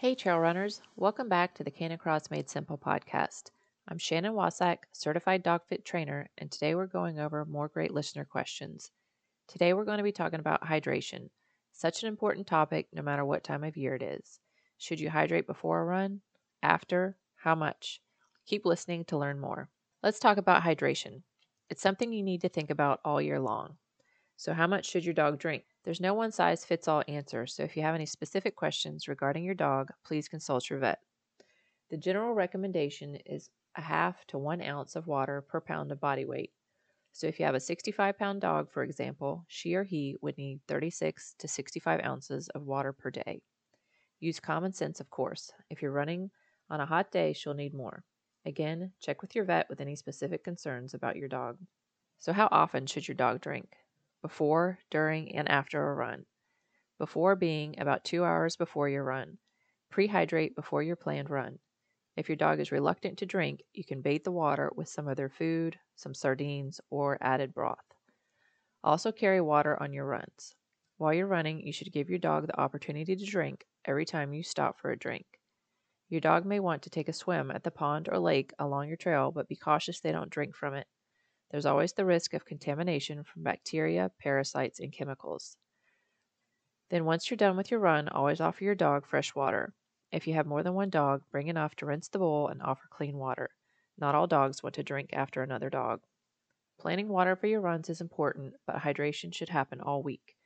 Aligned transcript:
Hey, 0.00 0.14
trail 0.14 0.38
runners. 0.38 0.80
Welcome 0.96 1.28
back 1.28 1.54
to 1.56 1.62
the 1.62 1.70
Canicross 1.70 2.30
Made 2.30 2.48
Simple 2.48 2.78
podcast. 2.78 3.50
I'm 3.86 3.98
Shannon 3.98 4.32
Wasak, 4.32 4.84
certified 4.92 5.42
dog 5.42 5.60
fit 5.66 5.84
trainer, 5.84 6.30
and 6.38 6.50
today 6.50 6.74
we're 6.74 6.86
going 6.86 7.20
over 7.20 7.44
more 7.44 7.68
great 7.68 7.92
listener 7.92 8.24
questions. 8.24 8.92
Today 9.46 9.74
we're 9.74 9.84
going 9.84 9.98
to 9.98 10.02
be 10.02 10.10
talking 10.10 10.40
about 10.40 10.62
hydration, 10.62 11.28
such 11.72 12.02
an 12.02 12.08
important 12.08 12.46
topic 12.46 12.88
no 12.94 13.02
matter 13.02 13.26
what 13.26 13.44
time 13.44 13.62
of 13.62 13.76
year 13.76 13.94
it 13.94 14.02
is. 14.02 14.40
Should 14.78 15.00
you 15.00 15.10
hydrate 15.10 15.46
before 15.46 15.82
a 15.82 15.84
run? 15.84 16.22
After? 16.62 17.18
How 17.36 17.54
much? 17.54 18.00
Keep 18.46 18.64
listening 18.64 19.04
to 19.04 19.18
learn 19.18 19.38
more. 19.38 19.68
Let's 20.02 20.18
talk 20.18 20.38
about 20.38 20.62
hydration. 20.62 21.24
It's 21.68 21.82
something 21.82 22.10
you 22.10 22.22
need 22.22 22.40
to 22.40 22.48
think 22.48 22.70
about 22.70 23.00
all 23.04 23.20
year 23.20 23.38
long. 23.38 23.76
So, 24.40 24.54
how 24.54 24.66
much 24.66 24.86
should 24.86 25.04
your 25.04 25.12
dog 25.12 25.38
drink? 25.38 25.66
There's 25.84 26.00
no 26.00 26.14
one 26.14 26.32
size 26.32 26.64
fits 26.64 26.88
all 26.88 27.04
answer, 27.06 27.46
so 27.46 27.62
if 27.62 27.76
you 27.76 27.82
have 27.82 27.94
any 27.94 28.06
specific 28.06 28.56
questions 28.56 29.06
regarding 29.06 29.44
your 29.44 29.54
dog, 29.54 29.90
please 30.02 30.30
consult 30.30 30.70
your 30.70 30.78
vet. 30.78 31.02
The 31.90 31.98
general 31.98 32.32
recommendation 32.32 33.16
is 33.16 33.50
a 33.76 33.82
half 33.82 34.24
to 34.28 34.38
one 34.38 34.62
ounce 34.62 34.96
of 34.96 35.06
water 35.06 35.42
per 35.42 35.60
pound 35.60 35.92
of 35.92 36.00
body 36.00 36.24
weight. 36.24 36.54
So, 37.12 37.26
if 37.26 37.38
you 37.38 37.44
have 37.44 37.54
a 37.54 37.60
65 37.60 38.16
pound 38.16 38.40
dog, 38.40 38.70
for 38.70 38.82
example, 38.82 39.44
she 39.46 39.74
or 39.74 39.84
he 39.84 40.16
would 40.22 40.38
need 40.38 40.62
36 40.66 41.34
to 41.34 41.46
65 41.46 42.00
ounces 42.02 42.48
of 42.48 42.62
water 42.62 42.94
per 42.94 43.10
day. 43.10 43.42
Use 44.20 44.40
common 44.40 44.72
sense, 44.72 45.00
of 45.00 45.10
course. 45.10 45.52
If 45.68 45.82
you're 45.82 45.92
running 45.92 46.30
on 46.70 46.80
a 46.80 46.86
hot 46.86 47.12
day, 47.12 47.34
she'll 47.34 47.52
need 47.52 47.74
more. 47.74 48.04
Again, 48.46 48.94
check 49.00 49.20
with 49.20 49.34
your 49.34 49.44
vet 49.44 49.68
with 49.68 49.82
any 49.82 49.96
specific 49.96 50.42
concerns 50.42 50.94
about 50.94 51.16
your 51.16 51.28
dog. 51.28 51.58
So, 52.18 52.32
how 52.32 52.48
often 52.50 52.86
should 52.86 53.06
your 53.06 53.16
dog 53.16 53.42
drink? 53.42 53.76
Before, 54.22 54.78
during, 54.90 55.34
and 55.36 55.48
after 55.48 55.90
a 55.90 55.94
run. 55.94 56.26
Before 56.98 57.36
being 57.36 57.78
about 57.78 58.04
two 58.04 58.24
hours 58.24 58.56
before 58.56 58.88
your 58.88 59.04
run. 59.04 59.38
Prehydrate 59.92 60.54
before 60.54 60.82
your 60.82 60.96
planned 60.96 61.30
run. 61.30 61.58
If 62.16 62.28
your 62.28 62.36
dog 62.36 62.60
is 62.60 62.72
reluctant 62.72 63.18
to 63.18 63.26
drink, 63.26 63.62
you 63.72 63.84
can 63.84 64.02
bait 64.02 64.24
the 64.24 64.32
water 64.32 64.70
with 64.74 64.88
some 64.88 65.08
other 65.08 65.28
food, 65.28 65.78
some 65.96 66.12
sardines, 66.12 66.80
or 66.90 67.16
added 67.20 67.54
broth. 67.54 67.94
Also, 68.84 69.12
carry 69.12 69.40
water 69.40 69.80
on 69.82 69.92
your 69.92 70.04
runs. 70.06 70.54
While 70.98 71.14
you're 71.14 71.26
running, 71.26 71.66
you 71.66 71.72
should 71.72 71.92
give 71.92 72.10
your 72.10 72.18
dog 72.18 72.46
the 72.46 72.60
opportunity 72.60 73.16
to 73.16 73.24
drink 73.24 73.64
every 73.86 74.04
time 74.04 74.34
you 74.34 74.42
stop 74.42 74.78
for 74.78 74.90
a 74.90 74.98
drink. 74.98 75.24
Your 76.10 76.20
dog 76.20 76.44
may 76.44 76.60
want 76.60 76.82
to 76.82 76.90
take 76.90 77.08
a 77.08 77.12
swim 77.12 77.50
at 77.50 77.62
the 77.62 77.70
pond 77.70 78.08
or 78.10 78.18
lake 78.18 78.52
along 78.58 78.88
your 78.88 78.96
trail, 78.96 79.30
but 79.30 79.48
be 79.48 79.56
cautious 79.56 80.00
they 80.00 80.12
don't 80.12 80.28
drink 80.28 80.54
from 80.54 80.74
it. 80.74 80.86
There's 81.50 81.66
always 81.66 81.92
the 81.92 82.04
risk 82.04 82.32
of 82.34 82.44
contamination 82.44 83.24
from 83.24 83.42
bacteria, 83.42 84.10
parasites, 84.20 84.78
and 84.78 84.92
chemicals. 84.92 85.56
Then, 86.90 87.04
once 87.04 87.28
you're 87.28 87.36
done 87.36 87.56
with 87.56 87.70
your 87.70 87.80
run, 87.80 88.08
always 88.08 88.40
offer 88.40 88.64
your 88.64 88.74
dog 88.74 89.06
fresh 89.06 89.34
water. 89.34 89.74
If 90.12 90.26
you 90.26 90.34
have 90.34 90.46
more 90.46 90.62
than 90.62 90.74
one 90.74 90.90
dog, 90.90 91.22
bring 91.30 91.48
enough 91.48 91.74
to 91.76 91.86
rinse 91.86 92.08
the 92.08 92.18
bowl 92.18 92.48
and 92.48 92.62
offer 92.62 92.88
clean 92.90 93.16
water. 93.16 93.50
Not 93.98 94.14
all 94.14 94.26
dogs 94.26 94.62
want 94.62 94.74
to 94.76 94.82
drink 94.82 95.10
after 95.12 95.42
another 95.42 95.70
dog. 95.70 96.02
Planning 96.78 97.08
water 97.08 97.36
for 97.36 97.46
your 97.46 97.60
runs 97.60 97.90
is 97.90 98.00
important, 98.00 98.54
but 98.66 98.76
hydration 98.76 99.34
should 99.34 99.50
happen 99.50 99.80
all 99.80 100.02
week. 100.02 100.36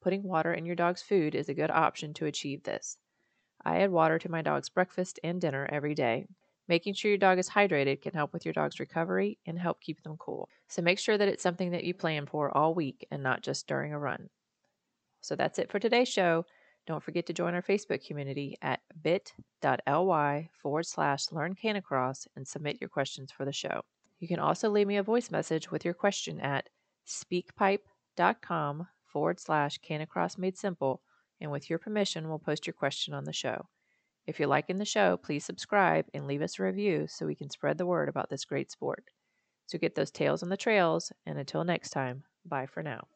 Putting 0.00 0.22
water 0.22 0.52
in 0.52 0.66
your 0.66 0.74
dog's 0.74 1.02
food 1.02 1.34
is 1.34 1.48
a 1.48 1.54
good 1.54 1.70
option 1.70 2.12
to 2.14 2.26
achieve 2.26 2.62
this. 2.62 2.98
I 3.64 3.80
add 3.80 3.90
water 3.90 4.18
to 4.18 4.30
my 4.30 4.42
dog's 4.42 4.68
breakfast 4.68 5.20
and 5.22 5.40
dinner 5.40 5.68
every 5.70 5.94
day. 5.94 6.26
Making 6.68 6.94
sure 6.94 7.10
your 7.10 7.18
dog 7.18 7.38
is 7.38 7.48
hydrated 7.48 8.02
can 8.02 8.12
help 8.12 8.32
with 8.32 8.44
your 8.44 8.52
dog's 8.52 8.80
recovery 8.80 9.38
and 9.46 9.58
help 9.58 9.80
keep 9.80 10.02
them 10.02 10.16
cool. 10.18 10.48
So 10.68 10.82
make 10.82 10.98
sure 10.98 11.16
that 11.16 11.28
it's 11.28 11.42
something 11.42 11.70
that 11.70 11.84
you 11.84 11.94
plan 11.94 12.26
for 12.26 12.56
all 12.56 12.74
week 12.74 13.06
and 13.10 13.22
not 13.22 13.42
just 13.42 13.66
during 13.68 13.92
a 13.92 13.98
run. 13.98 14.28
So 15.20 15.36
that's 15.36 15.58
it 15.58 15.70
for 15.70 15.78
today's 15.78 16.08
show. 16.08 16.44
Don't 16.86 17.02
forget 17.02 17.26
to 17.26 17.32
join 17.32 17.54
our 17.54 17.62
Facebook 17.62 18.06
community 18.06 18.56
at 18.62 18.80
bit.ly 19.02 20.48
forward 20.52 20.86
slash 20.86 21.32
learn 21.32 21.54
canicross 21.54 22.26
and 22.36 22.46
submit 22.46 22.78
your 22.80 22.90
questions 22.90 23.32
for 23.32 23.44
the 23.44 23.52
show. 23.52 23.80
You 24.20 24.28
can 24.28 24.38
also 24.38 24.70
leave 24.70 24.86
me 24.86 24.96
a 24.96 25.02
voice 25.02 25.30
message 25.30 25.70
with 25.70 25.84
your 25.84 25.94
question 25.94 26.40
at 26.40 26.68
speakpipe.com 27.06 28.88
forward 29.04 29.40
slash 29.40 29.78
canicross 29.80 30.38
made 30.38 30.56
simple, 30.56 31.02
and 31.40 31.50
with 31.50 31.68
your 31.68 31.78
permission, 31.78 32.28
we'll 32.28 32.38
post 32.38 32.66
your 32.66 32.74
question 32.74 33.14
on 33.14 33.24
the 33.24 33.32
show. 33.32 33.66
If 34.26 34.38
you're 34.38 34.48
liking 34.48 34.78
the 34.78 34.84
show, 34.84 35.16
please 35.16 35.44
subscribe 35.44 36.06
and 36.14 36.26
leave 36.26 36.42
us 36.42 36.58
a 36.58 36.62
review 36.64 37.06
so 37.08 37.26
we 37.26 37.34
can 37.34 37.50
spread 37.50 37.78
the 37.78 37.86
word 37.86 38.08
about 38.08 38.30
this 38.30 38.44
great 38.44 38.70
sport. 38.70 39.04
So 39.66 39.78
get 39.78 39.94
those 39.94 40.10
tails 40.10 40.42
on 40.42 40.48
the 40.48 40.56
trails, 40.56 41.12
and 41.26 41.38
until 41.38 41.64
next 41.64 41.90
time, 41.90 42.24
bye 42.44 42.66
for 42.66 42.82
now. 42.82 43.08